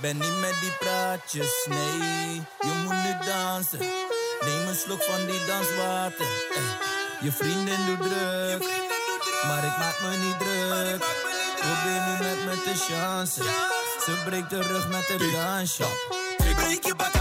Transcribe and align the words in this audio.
Ben 0.00 0.16
niet 0.18 0.40
met 0.40 0.54
die 0.60 0.72
praatjes, 0.78 1.66
nee. 1.68 2.42
Je 2.60 2.82
moet 2.84 2.94
nu 2.94 3.26
dansen. 3.26 3.78
Neem 4.40 4.68
een 4.68 4.74
slok 4.74 5.02
van 5.02 5.26
die 5.26 5.44
danswater. 5.46 6.26
Eh, 6.56 6.62
je 7.20 7.32
vriendin 7.32 7.86
doet 7.86 8.02
druk. 8.02 8.70
Maar 9.46 9.64
ik 9.64 9.76
maak 9.78 10.00
me 10.00 10.16
niet 10.16 10.38
druk. 10.38 11.04
Probeer 11.60 12.02
nu 12.06 12.24
met 12.26 12.44
me 12.44 12.62
te 12.62 12.92
chansen. 12.92 13.44
Ze 14.04 14.22
breekt 14.24 14.50
de 14.50 14.62
rug 14.62 14.88
met 14.88 15.06
de 15.06 15.30
dansje. 15.32 15.84
Ik 16.48 16.56
breek 16.56 16.86
je 16.86 16.94
bakken 16.94 17.17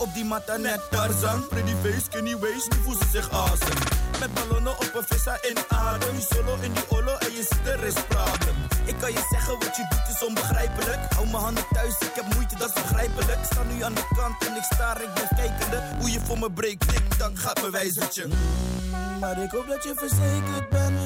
op 0.00 0.14
die 0.14 0.24
matta 0.24 0.56
net 0.56 0.80
Tarzan. 0.90 1.48
Pretty 1.48 1.74
face, 1.82 2.04
skinny 2.04 2.36
waist, 2.38 2.70
nu 2.70 2.78
voelt 2.84 2.98
ze 3.02 3.08
zich 3.12 3.30
awesome. 3.30 3.80
Met 4.20 4.34
ballonnen 4.34 4.72
op 4.72 4.90
een 4.94 5.04
vissa 5.06 5.38
in 5.42 5.56
adem. 5.68 6.20
Solo 6.20 6.54
in 6.60 6.72
die 6.72 6.84
olo 6.88 7.14
en 7.18 7.32
je 7.32 7.44
ziet 7.50 7.66
er 7.66 7.84
is 7.84 7.94
problem. 8.08 8.56
Ik 8.84 8.94
kan 9.00 9.12
je 9.12 9.22
zeggen 9.30 9.58
wat 9.58 9.76
je 9.76 9.86
doet 9.90 10.08
is 10.14 10.26
onbegrijpelijk. 10.26 11.00
Hou 11.14 11.26
mijn 11.26 11.42
handen 11.42 11.64
thuis, 11.72 11.94
ik 12.00 12.14
heb 12.14 12.34
moeite, 12.34 12.56
dat 12.56 12.68
is 12.68 12.82
begrijpelijk. 12.82 13.38
Sta 13.44 13.62
nu 13.62 13.82
aan 13.82 13.94
de 13.94 14.06
kant 14.16 14.46
en 14.46 14.56
ik 14.56 14.62
staar, 14.62 15.02
ik 15.02 15.14
ben 15.14 15.28
kijkende. 15.36 15.82
Hoe 15.98 16.10
je 16.10 16.20
voor 16.20 16.38
me 16.38 16.50
breekt, 16.50 16.88
tik 16.88 17.14
tak 17.18 17.38
gaat 17.38 17.60
mijn 17.60 17.72
wijzertje. 17.72 18.26
Mm, 18.26 19.18
maar 19.18 19.42
ik 19.42 19.50
hoop 19.50 19.68
dat 19.68 19.82
je 19.84 19.92
verzekerd 19.96 20.68
bent. 20.68 20.98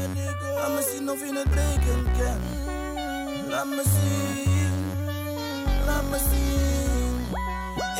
Laat 0.54 0.68
me 0.68 0.90
zien 0.92 1.10
of 1.10 1.20
je 1.20 1.34
het 1.34 1.50
breken 1.50 2.02
kan. 2.18 2.38
Laat 3.48 3.66
me 3.66 3.82
zien, 3.94 4.72
laat 5.86 6.10
me 6.10 6.18
zien. 6.30 6.93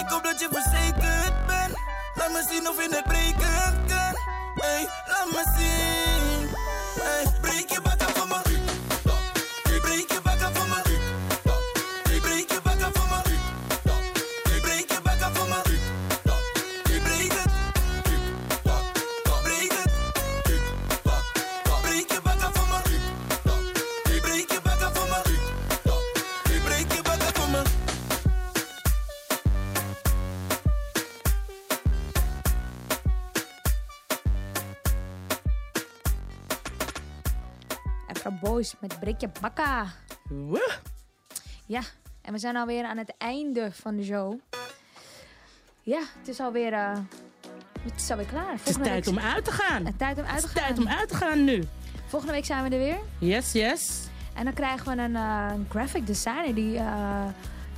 Ik 0.05 0.11
hoop 0.11 0.23
dat 0.23 0.41
je 0.41 0.49
verzekerd 0.51 1.47
bent. 1.47 1.75
Laat 2.15 2.33
me 2.33 2.45
zien 2.51 2.69
of 2.69 2.77
je 2.77 2.95
het 2.95 3.05
breken 3.05 3.85
kan. 3.87 4.15
Hey, 4.55 4.89
laat 5.07 5.27
me 5.27 5.43
zien. 5.57 6.49
Hey, 7.05 7.25
Boys 38.55 38.75
met 38.81 39.01
Breekje 39.01 39.31
Bakka. 39.41 39.87
Ja, 41.67 41.81
en 42.23 42.33
we 42.33 42.39
zijn 42.39 42.57
alweer 42.57 42.85
aan 42.85 42.97
het 42.99 43.15
einde 43.19 43.69
van 43.73 43.97
de 43.97 44.05
show. 44.05 44.39
Ja, 45.83 46.01
het 46.19 46.29
is 46.29 46.41
alweer, 46.41 46.73
eh, 46.73 46.99
het 47.81 48.01
is 48.01 48.11
alweer 48.11 48.27
klaar. 48.27 48.53
Het 48.53 48.69
is 48.69 48.77
tijd 48.83 49.07
om 49.07 49.19
uit 49.19 49.45
te 49.45 49.51
gaan. 49.51 49.87
Het 49.87 49.99
tijd 49.99 50.19
om 50.19 50.25
uit 50.25 50.33
Het 50.33 50.41
te 50.43 50.47
is 50.47 50.53
gaan. 50.53 50.75
tijd 50.75 50.79
om 50.79 50.89
uit 50.89 51.09
te 51.09 51.15
gaan 51.15 51.45
nu. 51.45 51.65
Volgende 52.07 52.35
week 52.35 52.45
zijn 52.45 52.69
we 52.69 52.77
er 52.77 52.83
weer. 52.83 52.99
Yes, 53.19 53.53
yes. 53.53 54.09
En 54.35 54.45
dan 54.45 54.55
krijgen 54.55 54.97
we 54.97 55.03
een 55.03 55.17
eh, 55.17 55.51
graphic 55.69 56.07
designer 56.07 56.55
die 56.55 56.77
eh, 56.77 57.25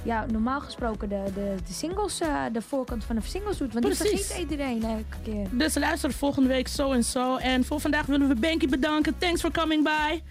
ja, 0.02 0.27
normaal 0.27 0.60
gesproken 0.60 1.08
de, 1.08 1.22
de, 1.34 1.54
de 1.66 1.72
singles, 1.72 2.19
de 2.53 2.62
voorkant 2.62 3.04
van 3.04 3.16
de 3.16 3.22
singles 3.25 3.56
doet. 3.56 3.72
Want 3.72 3.84
die 3.84 3.97
Precies. 3.97 4.26
vergeet 4.26 4.50
iedereen 4.50 4.84
elke 4.84 5.16
keer. 5.22 5.47
Dus 5.50 5.75
luister 5.75 6.12
volgende 6.12 6.48
week 6.48 6.69
zo 6.69 6.93
en 6.93 7.04
zo. 7.04 7.37
En 7.37 7.64
voor 7.64 7.81
vandaag 7.81 8.06
willen 8.06 8.28
we 8.28 8.34
Banky 8.34 8.69
bedanken. 8.69 9.19
Thanks 9.19 9.41
for 9.41 9.50
coming 9.50 9.84
by. 9.84 10.22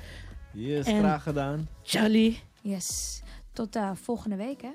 Yes, 0.56 0.86
En- 0.86 1.00
graag 1.00 1.24
gedaan. 1.24 1.68
Charlie. 1.84 2.40
Yes. 2.62 3.22
Tot 3.54 3.76
eh, 3.76 3.92
volgende 3.94 4.36
week, 4.36 4.62
hè. 4.62 4.72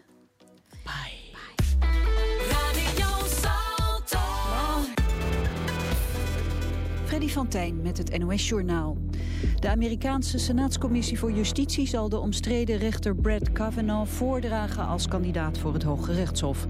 Bye. 0.84 1.18
Freddy 7.04 7.28
van 7.28 7.48
Tijn 7.48 7.82
met 7.82 7.98
het 7.98 8.18
NOS-journaal. 8.18 8.96
De 9.58 9.68
Amerikaanse 9.68 10.38
Senaatscommissie 10.38 11.18
voor 11.18 11.32
Justitie 11.32 11.86
zal 11.86 12.08
de 12.08 12.18
omstreden 12.18 12.78
rechter 12.78 13.14
Brett 13.14 13.52
Kavanaugh 13.52 14.10
voordragen 14.10 14.86
als 14.86 15.08
kandidaat 15.08 15.58
voor 15.58 15.72
het 15.72 15.82
Hoge 15.82 16.12
Rechtshof. 16.12 16.66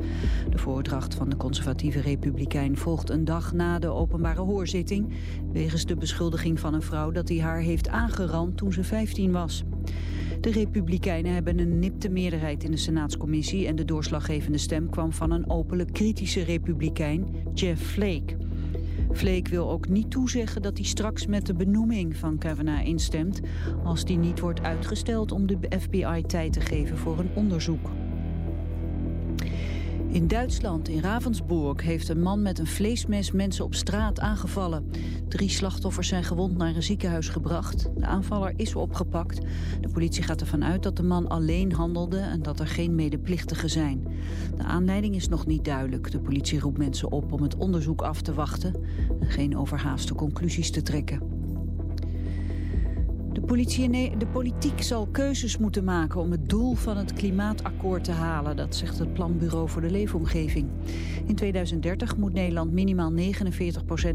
De 0.51 0.59
voordracht 0.59 1.15
van 1.15 1.29
de 1.29 1.37
conservatieve 1.37 2.01
republikein 2.01 2.77
volgt 2.77 3.11
een 3.11 3.25
dag 3.25 3.53
na 3.53 3.79
de 3.79 3.89
openbare 3.89 4.41
hoorzitting... 4.41 5.13
wegens 5.53 5.85
de 5.85 5.97
beschuldiging 5.97 6.61
van 6.61 6.75
een 6.75 6.83
vrouw 6.83 7.11
dat 7.11 7.29
hij 7.29 7.39
haar 7.39 7.61
heeft 7.61 7.89
aangerand 7.89 8.57
toen 8.57 8.73
ze 8.73 8.85
15 8.85 9.33
was. 9.33 9.65
De 10.41 10.51
republikeinen 10.51 11.35
hebben 11.35 11.59
een 11.59 11.79
nipte 11.79 12.09
meerderheid 12.09 12.65
in 12.65 12.71
de 12.71 12.77
Senaatscommissie... 12.77 13.67
en 13.67 13.77
de 13.77 13.85
doorslaggevende 13.85 14.59
stem 14.59 14.91
kwam 14.91 15.13
van 15.13 15.31
een 15.31 15.51
openlijk 15.51 15.93
kritische 15.93 16.43
republikein, 16.43 17.27
Jeff 17.55 17.83
Flake... 17.83 18.40
Flake 19.13 19.51
wil 19.51 19.71
ook 19.71 19.89
niet 19.89 20.11
toezeggen 20.11 20.63
dat 20.63 20.77
hij 20.77 20.87
straks 20.87 21.27
met 21.27 21.47
de 21.47 21.55
benoeming 21.55 22.17
van 22.17 22.39
Kavanaugh 22.39 22.87
instemt... 22.87 23.41
als 23.85 24.05
die 24.05 24.19
niet 24.19 24.41
wordt 24.41 24.63
uitgesteld 24.63 25.33
om 25.33 25.47
de 25.47 25.59
FBI 25.81 26.23
tijd 26.27 26.53
te 26.53 26.61
geven 26.61 26.99
voor 26.99 27.19
een 27.19 27.31
onderzoek. 27.35 27.91
In 30.13 30.27
Duitsland, 30.27 30.89
in 30.89 31.01
Ravensburg, 31.01 31.83
heeft 31.83 32.09
een 32.09 32.23
man 32.23 32.43
met 32.43 32.59
een 32.59 32.67
vleesmes 32.67 33.33
mensen 33.33 33.65
op 33.65 33.75
straat 33.75 34.21
aangevallen. 34.21 34.91
Drie 35.29 35.49
slachtoffers 35.49 36.09
zijn 36.09 36.25
gewond 36.25 36.57
naar 36.57 36.77
een 36.77 36.83
ziekenhuis 36.83 37.29
gebracht. 37.29 37.89
De 37.97 38.07
aanvaller 38.07 38.53
is 38.57 38.75
opgepakt. 38.75 39.41
De 39.81 39.89
politie 39.89 40.23
gaat 40.23 40.41
ervan 40.41 40.65
uit 40.65 40.83
dat 40.83 40.97
de 40.97 41.03
man 41.03 41.29
alleen 41.29 41.73
handelde 41.73 42.19
en 42.19 42.43
dat 42.43 42.61
er 42.61 42.67
geen 42.67 42.95
medeplichtigen 42.95 43.71
zijn. 43.71 44.07
De 44.57 44.63
aanleiding 44.63 45.15
is 45.15 45.29
nog 45.29 45.47
niet 45.47 45.65
duidelijk. 45.65 46.11
De 46.11 46.21
politie 46.21 46.61
roept 46.61 46.79
mensen 46.79 47.13
op 47.13 47.33
om 47.33 47.43
het 47.43 47.57
onderzoek 47.57 48.03
af 48.03 48.23
te 48.23 48.35
wachten 48.35 48.75
en 49.21 49.31
geen 49.31 49.57
overhaaste 49.57 50.15
conclusies 50.15 50.71
te 50.71 50.83
trekken. 50.83 51.40
De, 53.33 54.11
de 54.19 54.27
politiek 54.33 54.83
zal 54.83 55.07
keuzes 55.07 55.59
moeten 55.59 55.85
maken 55.85 56.21
om 56.21 56.31
het 56.31 56.49
doel 56.49 56.75
van 56.75 56.97
het 56.97 57.13
klimaatakkoord 57.13 58.05
te 58.05 58.13
halen. 58.13 58.57
Dat 58.57 58.75
zegt 58.75 58.99
het 58.99 59.13
Planbureau 59.13 59.69
voor 59.69 59.81
de 59.81 59.91
Leefomgeving. 59.91 60.69
In 61.27 61.35
2030 61.35 62.17
moet 62.17 62.33
Nederland 62.33 62.73
minimaal 62.73 63.13
49% 63.13 63.15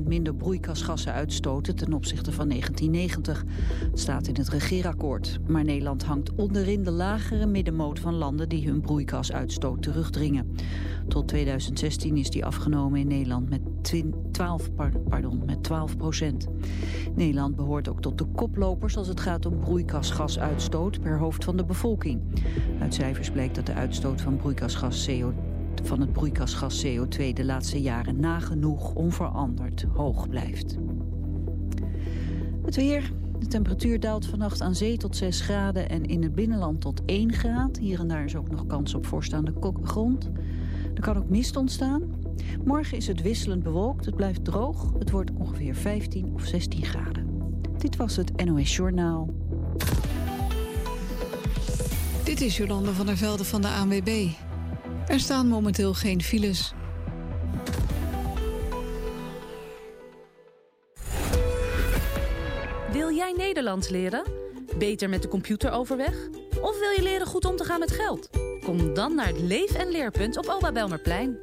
minder 0.05 0.35
broeikasgassen 0.35 1.13
uitstoten 1.13 1.75
ten 1.75 1.93
opzichte 1.93 2.31
van 2.31 2.49
1990. 2.49 3.43
Het 3.91 3.99
staat 3.99 4.27
in 4.27 4.35
het 4.35 4.49
regeerakkoord. 4.49 5.39
Maar 5.47 5.63
Nederland 5.63 6.03
hangt 6.03 6.35
onderin 6.35 6.83
de 6.83 6.91
lagere 6.91 7.45
middenmoot 7.45 7.99
van 7.99 8.13
landen 8.13 8.49
die 8.49 8.67
hun 8.67 8.81
broeikasuitstoot 8.81 9.81
terugdringen. 9.81 10.55
Tot 11.07 11.27
2016 11.27 12.17
is 12.17 12.29
die 12.29 12.45
afgenomen 12.45 12.99
in 12.99 13.07
Nederland 13.07 13.49
met 13.49 13.61
12, 14.31 14.73
par- 14.75 14.99
pardon, 15.09 15.41
met 15.45 15.63
12 15.63 15.97
procent. 15.97 16.47
Nederland 17.15 17.55
behoort 17.55 17.87
ook 17.87 18.01
tot 18.01 18.17
de 18.17 18.25
koplopers 18.25 18.97
als 18.97 19.07
het 19.07 19.19
gaat 19.19 19.45
om 19.45 19.59
broeikasgasuitstoot 19.59 21.01
per 21.01 21.17
hoofd 21.17 21.43
van 21.43 21.57
de 21.57 21.65
bevolking. 21.65 22.21
Uit 22.79 22.93
cijfers 22.93 23.31
blijkt 23.31 23.55
dat 23.55 23.65
de 23.65 23.73
uitstoot 23.73 24.21
van, 24.21 24.37
broeikasgas 24.37 25.05
CO, 25.05 25.33
van 25.83 25.99
het 25.99 26.13
broeikasgas 26.13 26.85
CO2 26.85 27.33
de 27.33 27.45
laatste 27.45 27.81
jaren 27.81 28.19
nagenoeg 28.19 28.93
onveranderd 28.93 29.85
hoog 29.93 30.29
blijft. 30.29 30.77
Het 32.65 32.75
weer. 32.75 33.11
De 33.39 33.47
temperatuur 33.47 33.99
daalt 33.99 34.25
vannacht 34.25 34.61
aan 34.61 34.75
zee 34.75 34.97
tot 34.97 35.15
6 35.15 35.41
graden 35.41 35.89
en 35.89 36.05
in 36.05 36.23
het 36.23 36.35
binnenland 36.35 36.81
tot 36.81 37.01
1 37.05 37.33
graad. 37.33 37.77
Hier 37.77 37.99
en 37.99 38.07
daar 38.07 38.23
is 38.23 38.35
ook 38.35 38.49
nog 38.49 38.65
kans 38.65 38.93
op 38.93 39.05
voorstaande 39.05 39.53
grond. 39.83 40.29
Er 40.93 41.01
kan 41.01 41.17
ook 41.17 41.29
mist 41.29 41.55
ontstaan. 41.55 42.01
Morgen 42.63 42.97
is 42.97 43.07
het 43.07 43.21
wisselend 43.21 43.63
bewolkt, 43.63 44.05
het 44.05 44.15
blijft 44.15 44.45
droog. 44.45 44.93
Het 44.99 45.11
wordt 45.11 45.31
ongeveer 45.37 45.75
15 45.75 46.31
of 46.33 46.45
16 46.45 46.85
graden. 46.85 47.27
Dit 47.77 47.95
was 47.95 48.15
het 48.15 48.45
NOS 48.45 48.75
Journaal. 48.75 49.29
Dit 52.23 52.41
is 52.41 52.57
Jolande 52.57 52.93
van 52.93 53.05
der 53.05 53.17
Velde 53.17 53.43
van 53.43 53.61
de 53.61 53.67
ANWB. 53.67 54.27
Er 55.07 55.19
staan 55.19 55.47
momenteel 55.47 55.93
geen 55.93 56.21
files. 56.21 56.73
Wil 62.91 63.11
jij 63.11 63.33
Nederlands 63.37 63.89
leren? 63.89 64.23
Beter 64.77 65.09
met 65.09 65.21
de 65.21 65.27
computer 65.27 65.71
overweg? 65.71 66.27
Of 66.61 66.79
wil 66.79 66.91
je 66.95 67.01
leren 67.03 67.27
goed 67.27 67.45
om 67.45 67.55
te 67.55 67.63
gaan 67.63 67.79
met 67.79 67.91
geld? 67.91 68.29
Kom 68.63 68.93
dan 68.93 69.15
naar 69.15 69.27
het 69.27 69.39
Leef 69.39 69.73
en 69.73 69.89
Leerpunt 69.89 70.37
op 70.37 70.47
Oba 70.47 70.71
Belmerplein. 70.71 71.37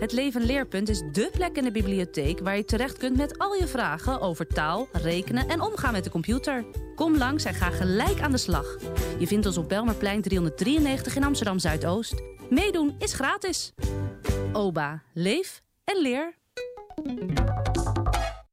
Het 0.00 0.12
Leven 0.12 0.42
Leerpunt 0.42 0.88
is 0.88 1.02
dé 1.12 1.30
plek 1.32 1.56
in 1.56 1.64
de 1.64 1.70
bibliotheek 1.70 2.40
waar 2.40 2.56
je 2.56 2.64
terecht 2.64 2.96
kunt 2.96 3.16
met 3.16 3.38
al 3.38 3.54
je 3.54 3.66
vragen 3.66 4.20
over 4.20 4.46
taal, 4.46 4.88
rekenen 4.92 5.48
en 5.48 5.60
omgaan 5.60 5.92
met 5.92 6.04
de 6.04 6.10
computer. 6.10 6.64
Kom 6.94 7.16
langs 7.16 7.44
en 7.44 7.54
ga 7.54 7.70
gelijk 7.70 8.20
aan 8.20 8.30
de 8.30 8.38
slag. 8.38 8.76
Je 9.18 9.26
vindt 9.26 9.46
ons 9.46 9.56
op 9.56 9.68
Belmerplein 9.68 10.22
393 10.22 11.16
in 11.16 11.24
Amsterdam 11.24 11.58
Zuidoost. 11.58 12.22
Meedoen 12.50 12.94
is 12.98 13.12
gratis. 13.12 13.72
OBA, 14.52 15.02
leef 15.14 15.62
en 15.84 16.02
leer. 16.02 16.34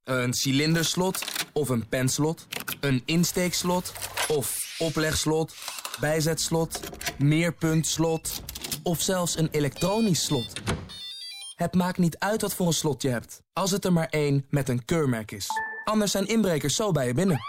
Een 0.04 0.34
cilinderslot 0.34 1.26
of 1.54 1.70
een 1.70 1.88
penslot, 1.88 2.48
een 2.80 3.02
insteekslot 3.06 3.94
of 4.28 4.76
oplegslot, 4.80 5.56
bijzetslot, 6.00 6.80
meerpuntslot 7.18 8.42
of 8.84 9.02
zelfs 9.02 9.38
een 9.38 9.48
elektronisch 9.52 10.26
slot. 10.26 10.54
Het 11.58 11.74
maakt 11.74 11.98
niet 11.98 12.20
uit 12.20 12.42
wat 12.42 12.54
voor 12.54 12.68
een 12.68 12.74
slot 12.74 13.02
je 13.02 13.10
hebt, 13.10 13.42
als 13.54 13.72
het 13.72 13.86
er 13.86 13.94
maar 13.94 14.08
één 14.10 14.46
met 14.50 14.70
een 14.70 14.86
keurmerk 14.86 15.32
is. 15.32 15.48
Anders 15.84 16.12
zijn 16.12 16.28
inbrekers 16.28 16.76
zo 16.76 16.92
bij 16.92 17.08
je 17.08 17.14
binnen. 17.14 17.40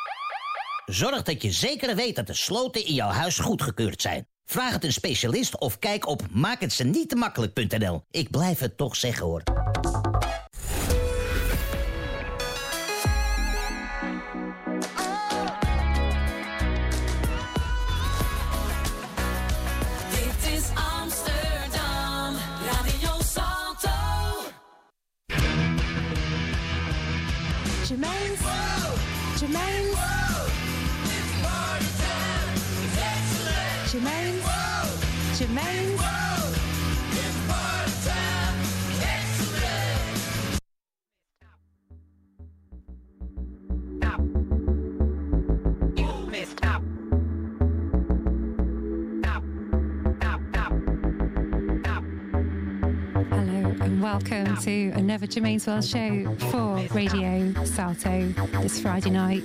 Zorg 0.84 1.22
dat 1.22 1.42
je 1.42 1.52
zeker 1.52 1.96
weet 1.96 2.16
dat 2.16 2.26
de 2.26 2.34
sloten 2.34 2.86
in 2.86 2.94
jouw 2.94 3.08
huis 3.08 3.38
goedgekeurd 3.38 4.02
zijn. 4.02 4.28
Vraag 4.44 4.72
het 4.72 4.84
een 4.84 4.92
specialist 4.92 5.58
of 5.58 5.78
kijk 5.78 6.06
op 6.06 6.22
maakhetzenietemakkelijk.nl. 6.30 8.02
Ik 8.10 8.30
blijf 8.30 8.58
het 8.58 8.76
toch 8.76 8.96
zeggen 8.96 9.26
hoor. 9.26 9.42
Another 54.92 55.26
Germaine's 55.26 55.66
World 55.66 55.84
show 55.84 56.34
for 56.50 56.76
Radio 56.94 57.52
Salto 57.64 58.28
this 58.62 58.80
Friday 58.80 59.10
night. 59.10 59.42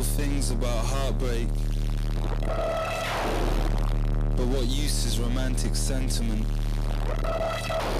Beautiful 0.00 0.24
things 0.24 0.50
about 0.50 0.84
heartbreak. 0.86 1.48
But 4.36 4.46
what 4.46 4.66
use 4.66 5.04
is 5.04 5.18
romantic 5.20 5.76
sentiment? 5.76 6.46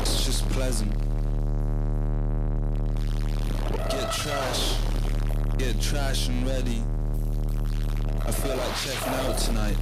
It's 0.00 0.25
just 0.25 0.49
pleasant. 0.50 0.92
Get 3.90 4.12
trash, 4.12 4.76
get 5.59 5.80
trash 5.80 6.28
and 6.28 6.47
ready. 6.47 6.83
I 8.25 8.30
feel 8.33 8.57
like 8.57 8.76
checking 8.76 9.14
out 9.14 9.38
tonight. 9.38 9.76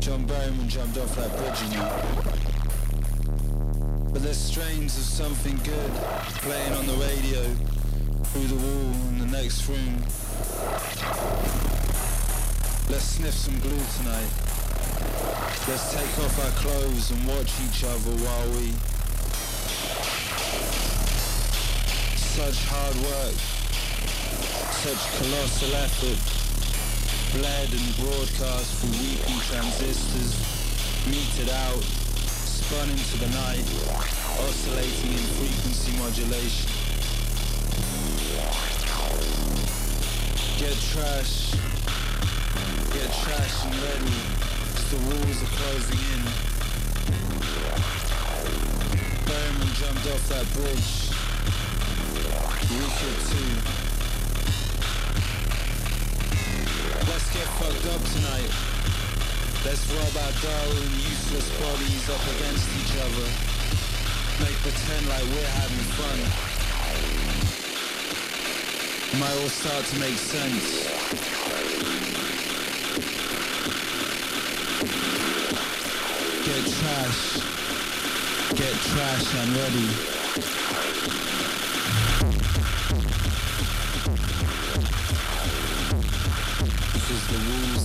John 0.00 0.26
Berryman 0.26 0.68
jumped 0.68 0.96
off 0.98 1.14
that 1.16 1.36
bridge, 1.36 1.62
you 1.62 1.70
know. 1.76 1.90
But 4.12 4.22
there's 4.22 4.38
strains 4.38 4.96
of 4.96 5.04
something 5.04 5.56
good 5.58 5.90
playing 6.40 6.72
on 6.72 6.86
the 6.86 6.94
radio 6.94 7.75
through 8.36 8.58
the 8.58 8.62
wall 8.66 8.92
in 9.08 9.18
the 9.18 9.26
next 9.32 9.66
room. 9.66 9.96
Let's 12.92 13.16
sniff 13.16 13.32
some 13.32 13.56
glue 13.60 13.80
tonight. 13.96 14.28
Let's 15.64 15.88
take 15.96 16.12
off 16.20 16.36
our 16.44 16.52
clothes 16.60 17.10
and 17.12 17.26
watch 17.26 17.48
each 17.64 17.80
other 17.84 18.12
while 18.20 18.48
we... 18.52 18.76
Such 22.36 22.60
hard 22.68 22.96
work, 23.08 23.40
such 24.84 25.00
colossal 25.16 25.72
effort, 25.80 26.20
bled 27.40 27.72
and 27.72 27.88
broadcast 27.96 28.68
through 28.84 29.00
weeping 29.00 29.40
transistors, 29.48 30.36
meted 31.08 31.48
out, 31.56 31.80
spun 31.80 32.90
into 32.90 33.16
the 33.16 33.32
night, 33.32 33.64
oscillating 34.44 35.12
in 35.12 35.24
frequency 35.40 35.96
modulation. 35.96 36.75
Trash, 40.80 41.52
get 42.92 43.08
trash 43.22 43.56
and 43.64 43.76
ready, 43.82 44.18
'cause 44.74 44.88
the 44.90 45.00
walls 45.08 45.38
are 45.42 45.54
closing 45.56 46.00
in. 46.12 46.22
Berman 49.26 49.70
jumped 49.80 50.06
off 50.06 50.24
that 50.28 50.46
bridge. 50.54 50.92
We 52.70 52.82
should 52.96 53.20
too. 53.30 53.52
Let's 57.08 57.28
get 57.30 57.48
fucked 57.58 57.86
up 57.94 58.02
tonight. 58.12 58.52
Let's 59.64 59.82
rub 59.90 60.16
our 60.24 60.32
dull 60.42 60.70
and 60.76 60.94
useless 61.00 61.48
bodies 61.60 62.08
up 62.10 62.24
against 62.34 62.68
each 62.80 62.94
other. 63.00 63.28
Make 64.40 64.58
pretend 64.62 65.08
like 65.08 65.24
we're 65.24 65.52
having 65.60 65.86
fun. 65.96 66.45
Might 69.18 69.36
all 69.40 69.48
start 69.48 69.84
to 69.86 69.98
make 69.98 70.18
sense. 70.18 70.84
Get 76.44 76.64
trash. 76.76 77.20
Get 78.54 78.74
trash 78.90 79.34
and 79.36 79.56
ready. 79.56 79.88
Because 86.92 87.22
the 87.28 87.38
walls 87.48 87.75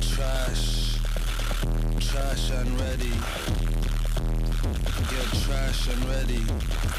trash, 0.00 0.98
trash 2.00 2.50
and 2.50 2.80
ready. 2.80 3.12
Get 5.10 5.26
trash 5.42 5.88
and 5.88 6.04
ready. 6.04 6.95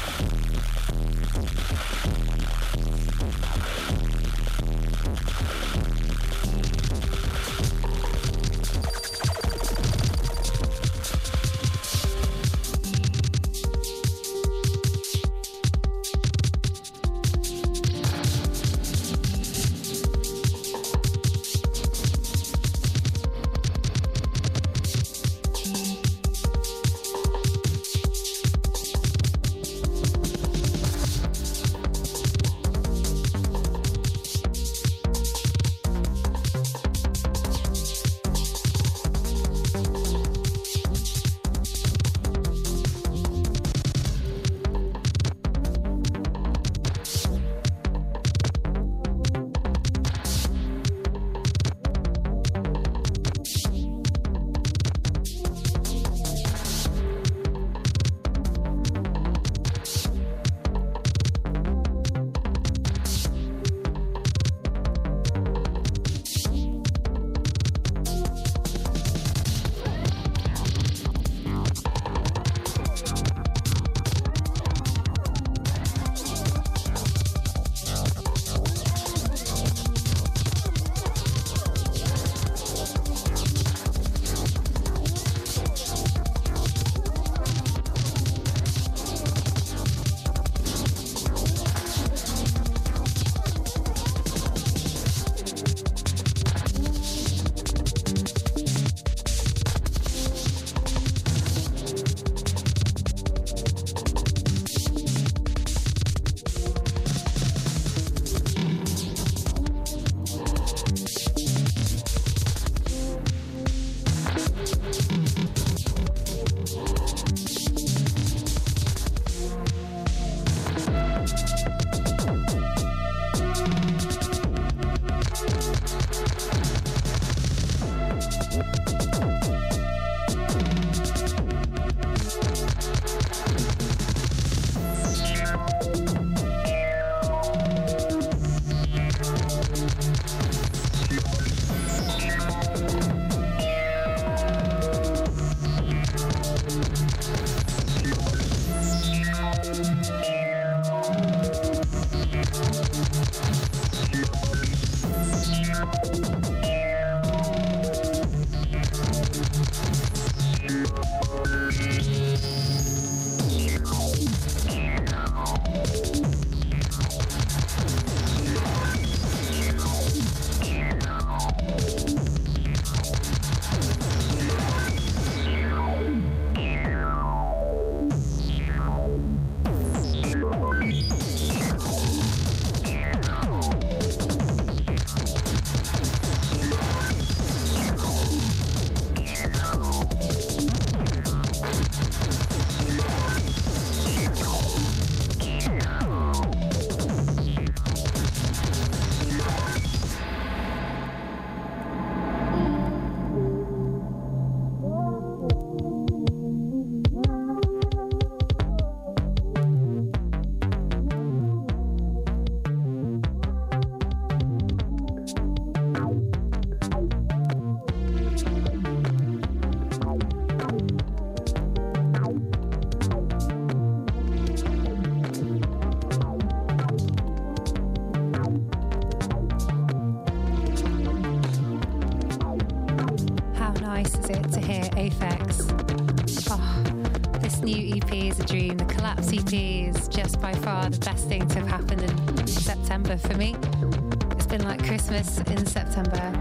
In 245.18 245.66
September. 245.66 246.32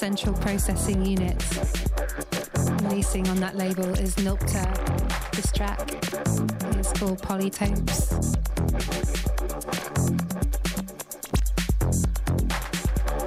Central 0.02 0.34
Processing 0.34 1.06
Unit. 1.06 1.36
Releasing 2.82 3.28
on 3.28 3.38
that 3.38 3.54
label 3.54 3.88
is 4.00 4.16
Nilpta. 4.16 4.66
This 5.30 5.52
track 5.52 5.92
is 6.76 6.92
called 6.94 7.22
Polytopes. 7.22 8.10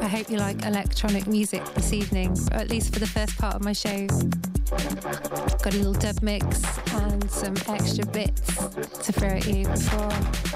I 0.02 0.08
hope 0.10 0.30
you 0.30 0.36
like 0.36 0.66
electronic 0.66 1.28
music 1.28 1.64
this 1.76 1.94
evening, 1.94 2.38
or 2.52 2.58
at 2.58 2.70
least 2.70 2.94
for 2.94 3.00
the 3.00 3.08
first 3.08 3.38
part 3.38 3.56
of 3.56 3.62
my 3.64 3.72
show. 3.72 4.08
Got 5.64 5.76
a 5.76 5.78
little 5.78 5.94
dub 5.94 6.22
mix 6.22 6.62
and 6.96 7.32
some 7.32 7.56
extra 7.70 8.06
bits 8.08 8.42
to 9.06 9.14
throw 9.14 9.30
at 9.30 9.48
you 9.48 9.66
before 9.66 10.55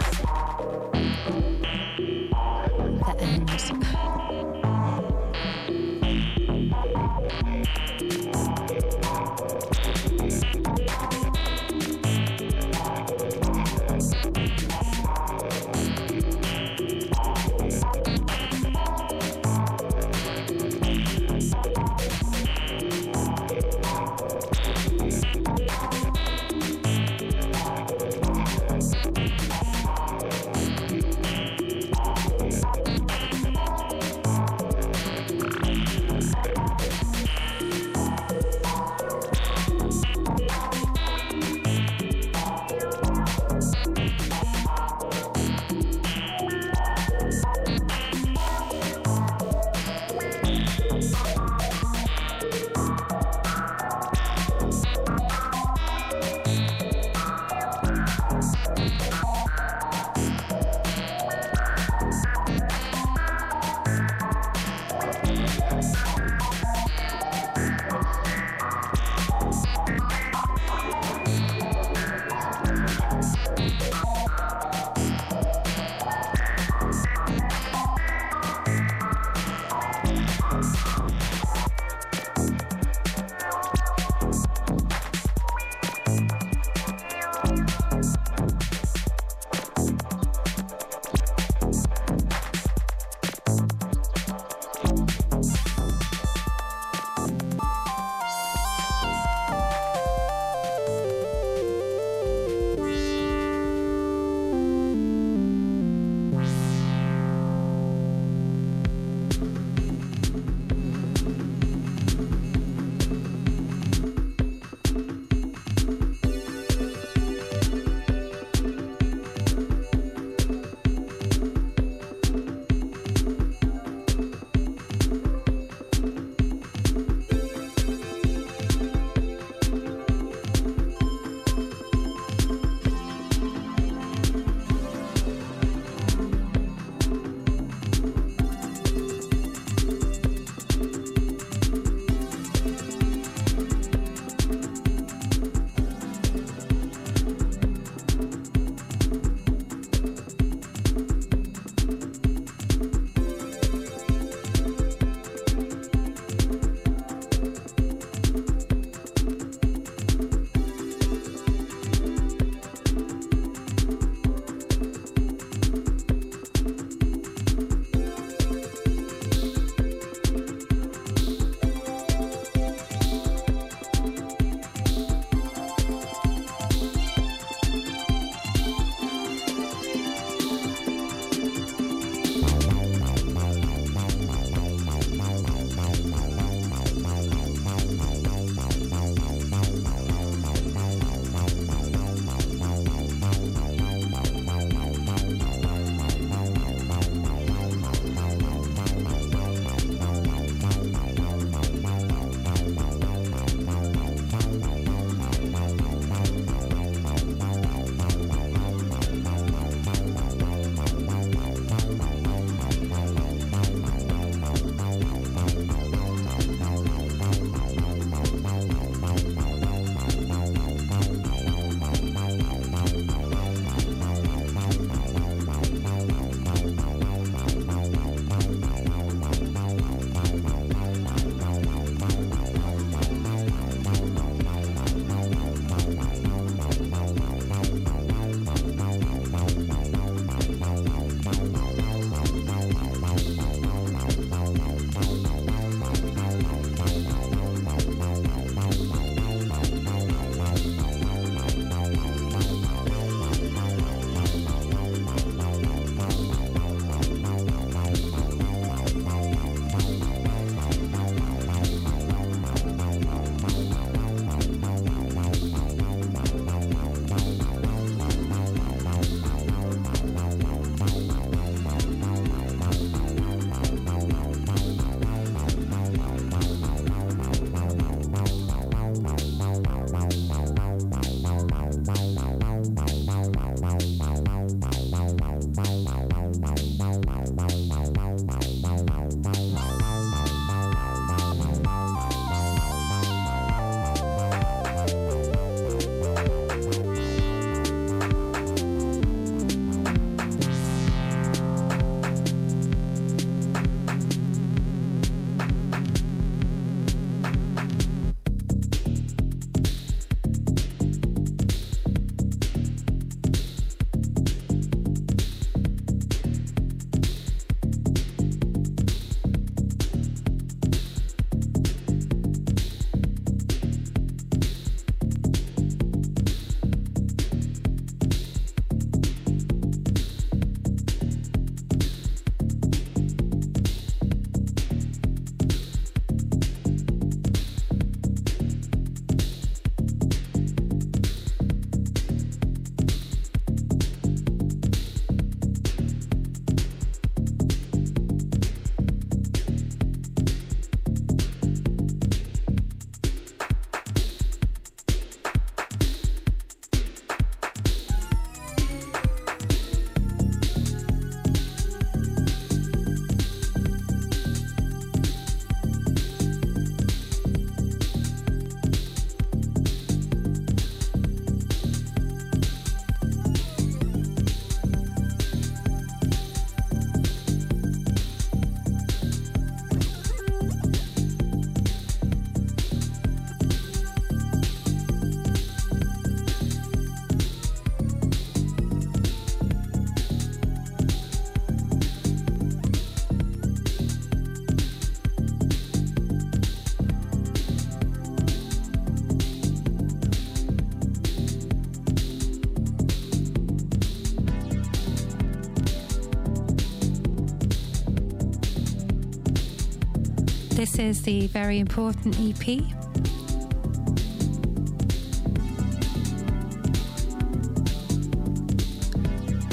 This 410.80 411.00
is 411.00 411.04
the 411.04 411.28
very 411.28 411.60
important 411.60 412.16
EP. 412.22 412.62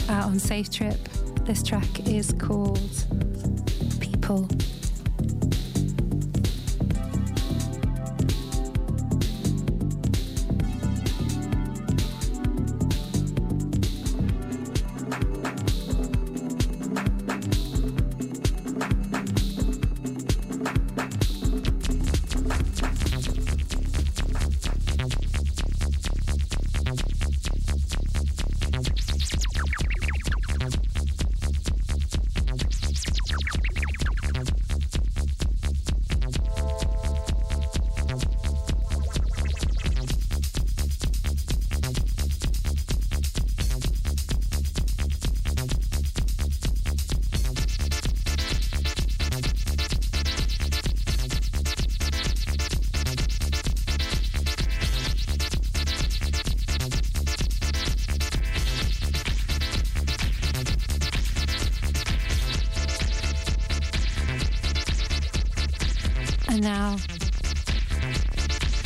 Out 0.09 0.27
on 0.27 0.39
Safe 0.39 0.71
Trip. 0.71 0.97
This 1.45 1.65
track 1.65 2.07
is 2.07 2.33
called 2.39 2.79
People. 3.99 4.47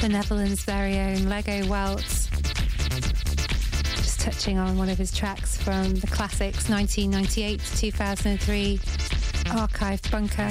The 0.00 0.08
Netherlands' 0.08 0.64
very 0.64 0.98
own 0.98 1.16
Legowelts. 1.26 2.30
Just 3.96 4.20
touching 4.20 4.56
on 4.56 4.78
one 4.78 4.88
of 4.88 4.96
his 4.96 5.12
tracks 5.12 5.58
from 5.58 5.94
the 5.94 6.06
classics 6.06 6.70
1998 6.70 7.60
to 7.60 7.76
2003 7.76 8.80
Archive 9.50 10.00
Bunker. 10.10 10.50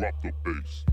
Drop 0.00 0.14
the 0.22 0.32
bass. 0.44 0.89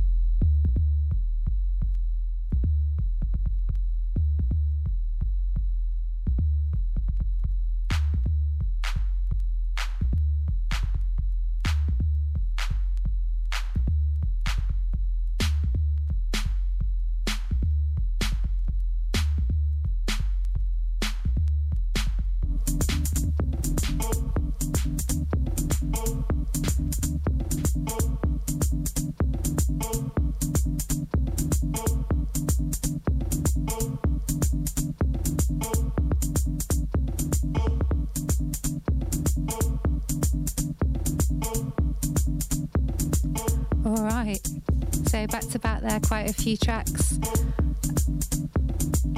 Quite 46.18 46.32
a 46.32 46.34
few 46.34 46.58
tracks. 46.58 47.20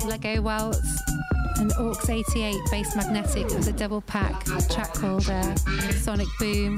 Legowelts 0.03 0.97
and 1.59 1.71
Orcs 1.75 2.09
88 2.09 2.57
Bass 2.69 2.93
Magnetic 2.93 3.45
was 3.55 3.69
a 3.69 3.71
double 3.71 4.01
pack 4.01 4.43
track 4.69 4.93
called 4.95 5.29
uh, 5.29 5.55
Sonic 5.93 6.27
Boom. 6.39 6.77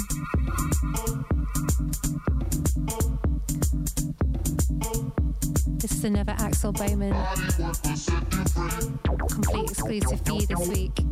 This 5.79 5.91
is 5.91 6.03
another 6.03 6.35
Axel 6.37 6.71
Boman 6.71 7.15
complete 9.27 9.71
exclusive 9.71 10.21
for 10.23 10.33
you 10.33 10.45
this 10.45 10.67
week. 10.67 11.10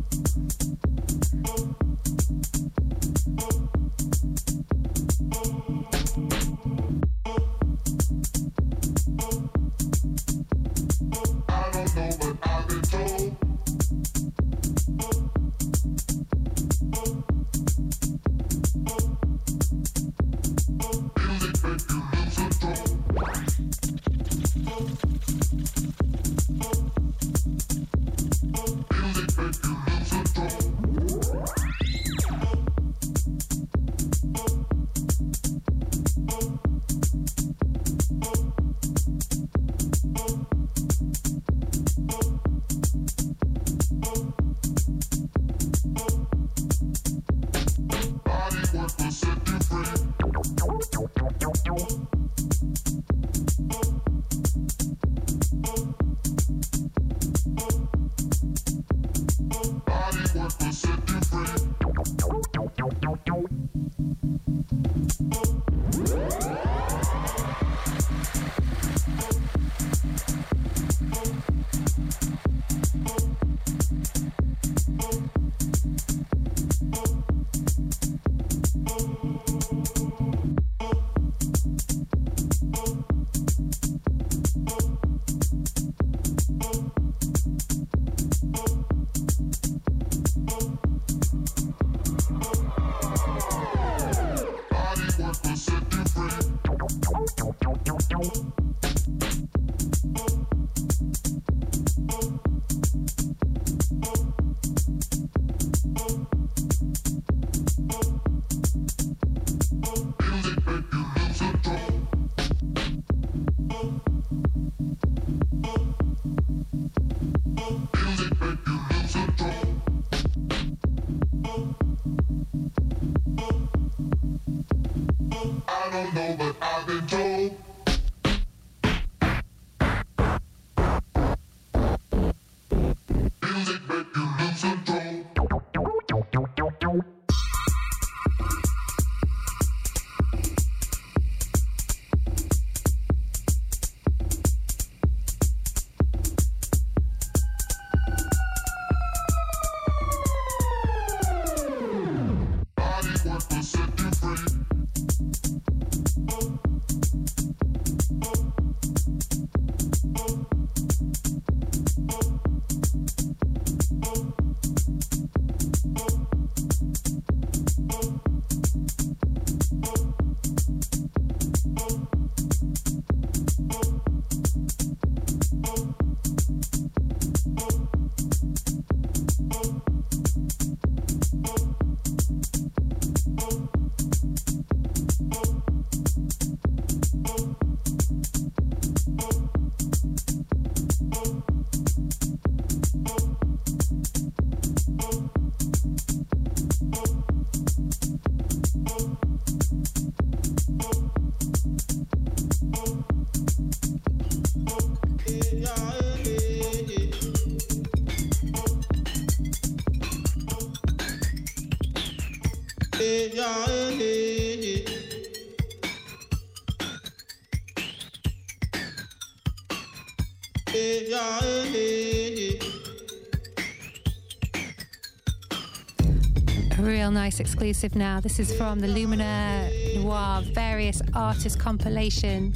Nice 227.30 227.38
exclusive 227.38 227.94
now. 227.94 228.18
This 228.18 228.40
is 228.40 228.52
from 228.56 228.80
the 228.80 228.88
Lumina 228.88 229.70
Noir 229.94 230.42
various 230.52 231.00
artist 231.14 231.60
compilation. 231.60 232.52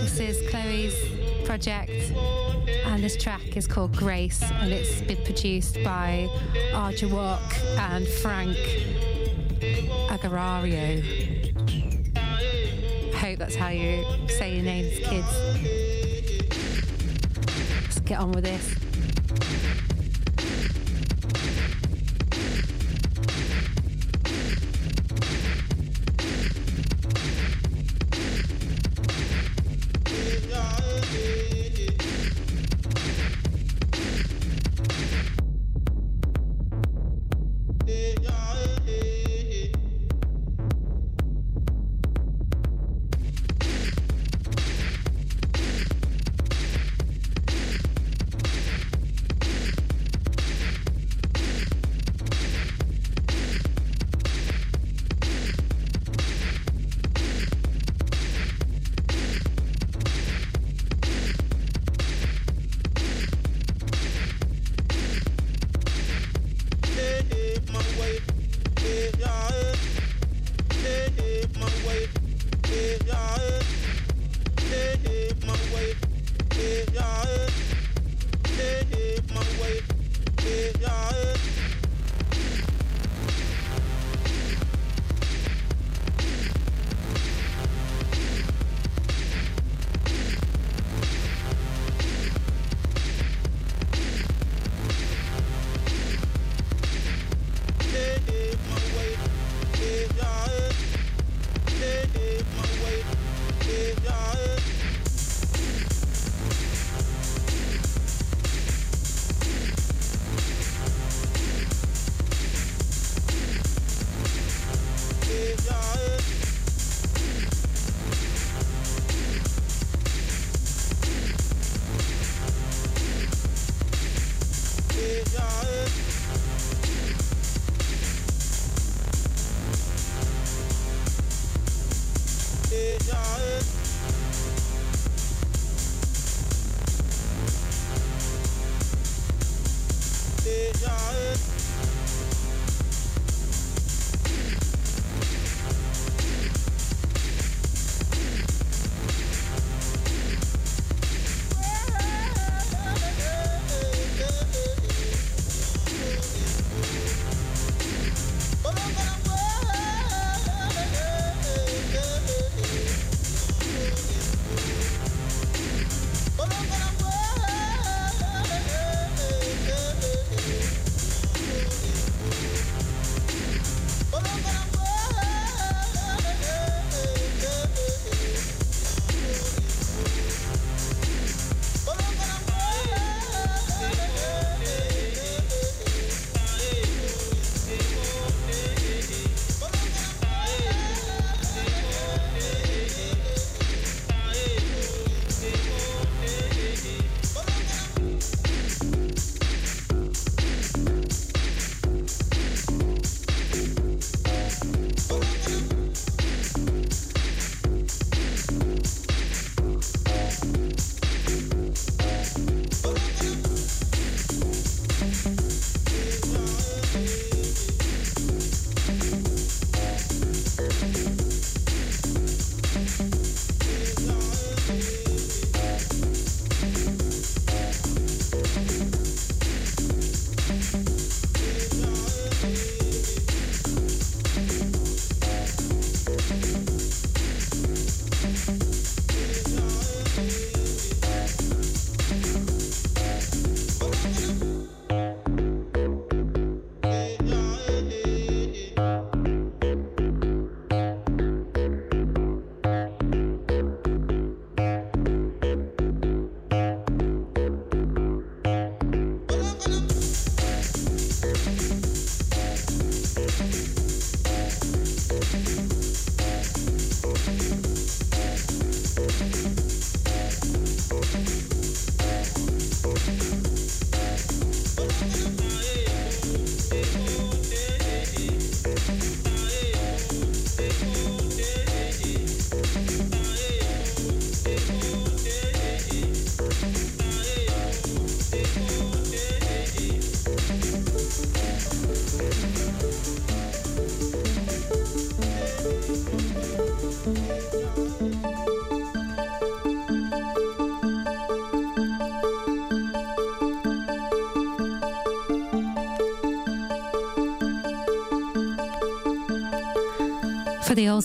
This 0.00 0.18
is 0.20 0.48
Chloe's 0.48 0.94
project, 1.44 1.90
and 2.86 3.04
this 3.04 3.22
track 3.22 3.54
is 3.54 3.66
called 3.66 3.94
Grace, 3.94 4.42
and 4.42 4.72
it's 4.72 5.02
been 5.02 5.22
produced 5.24 5.74
by 5.84 6.26
Arja 6.72 7.38
and 7.92 8.08
Frank 8.08 8.56
Agarario. 10.08 11.04
I 13.12 13.16
hope 13.16 13.38
that's 13.40 13.56
how 13.56 13.68
you 13.68 14.06
say 14.28 14.54
your 14.54 14.64
names, 14.64 14.98
kids. 15.06 15.28
Let's 17.82 18.00
get 18.00 18.20
on 18.20 18.32
with 18.32 18.44
this. 18.44 18.83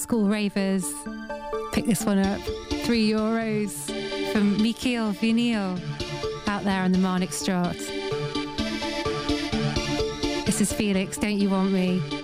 School 0.10 0.28
ravers, 0.28 0.91
pick 1.72 1.86
this 1.86 2.03
one 2.03 2.18
up. 2.18 2.41
Three 2.84 3.12
euros 3.12 3.72
from 4.32 4.60
Mikhail 4.60 5.14
Vinyl 5.14 5.80
out 6.47 6.64
there 6.64 6.82
on 6.82 6.91
the 6.91 6.97
Marnixstraat. 6.97 7.78
This 10.47 10.62
is 10.62 10.74
Felix, 10.74 11.16
Don't 11.16 11.38
You 11.38 11.51
Want 11.51 11.72
Me? 11.72 12.18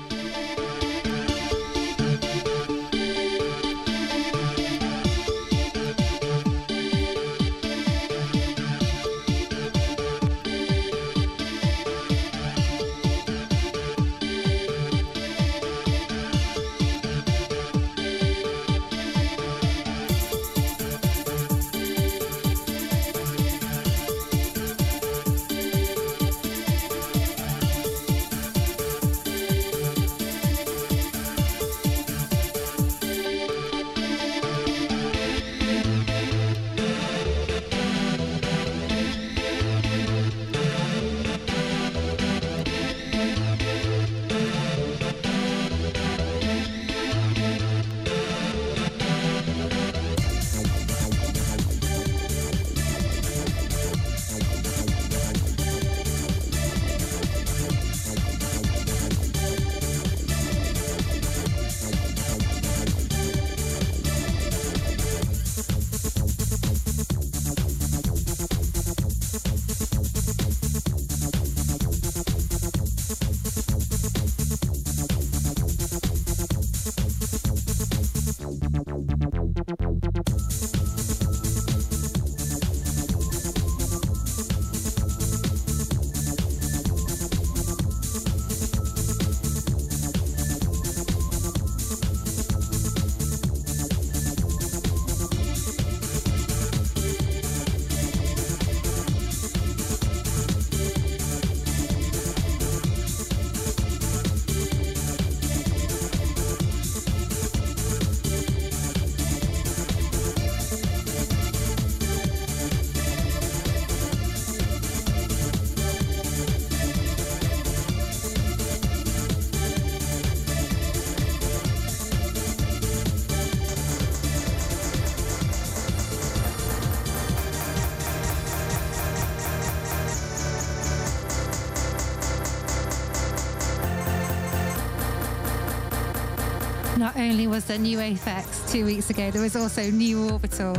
Not 137.06 137.18
only 137.18 137.46
was 137.46 137.66
there 137.66 137.78
new 137.78 138.00
Aphex 138.00 138.68
two 138.72 138.84
weeks 138.84 139.12
ago, 139.12 139.30
there 139.30 139.44
was 139.44 139.56
also 139.56 139.84
new 139.92 140.28
Orbital. 140.32 140.76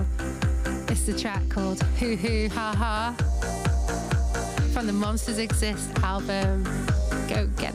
It's 0.88 1.06
the 1.06 1.16
track 1.16 1.48
called 1.48 1.80
Hoo 2.00 2.16
Hoo 2.16 2.48
Ha 2.48 2.74
Ha 2.76 3.14
from 4.72 4.88
the 4.88 4.92
Monsters 4.92 5.38
Exist 5.38 5.88
album. 6.02 6.64
Go 7.28 7.46
get 7.56 7.65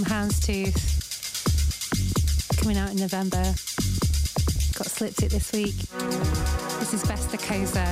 from 0.00 0.12
Houndstooth, 0.12 0.76
coming 2.58 2.78
out 2.78 2.90
in 2.90 2.96
November. 2.96 3.42
Got 4.72 4.86
slipped 4.86 5.22
it 5.22 5.30
this 5.30 5.52
week. 5.52 5.76
This 6.78 6.94
is 6.94 7.02
Vesta 7.04 7.36
Koza 7.36 7.86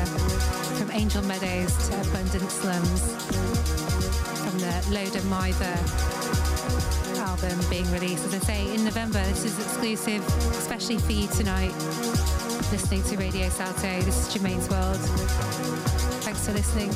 from 0.79 0.91
Angel 0.93 1.23
Meadows 1.25 1.77
to 1.89 2.01
Abundant 2.01 2.51
Slums 2.51 3.03
from 4.41 4.59
the 4.59 4.73
Loda 4.91 5.21
Mither 5.25 5.79
album 7.19 7.59
being 7.69 7.91
released, 7.91 8.25
as 8.27 8.35
I 8.35 8.39
say, 8.39 8.75
in 8.75 8.85
November. 8.85 9.23
This 9.25 9.45
is 9.45 9.59
exclusive, 9.59 10.27
especially 10.53 10.99
for 10.99 11.13
you 11.13 11.27
tonight, 11.29 11.75
listening 12.71 13.03
to 13.05 13.17
Radio 13.17 13.49
Salto. 13.51 14.01
This 14.03 14.27
is 14.27 14.33
Germaine's 14.33 14.69
World. 14.71 14.97
Thanks 16.23 16.47
for 16.47 16.53
listening. 16.53 16.91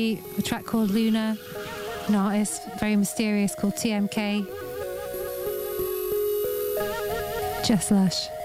EP, 0.00 0.18
a 0.38 0.42
track 0.42 0.64
called 0.64 0.90
Luna, 0.90 1.36
an 2.08 2.14
artist 2.14 2.62
very 2.78 2.96
mysterious 2.96 3.54
called 3.54 3.74
TMK. 3.74 4.46
Just 7.66 7.90
Lush. 7.90 8.39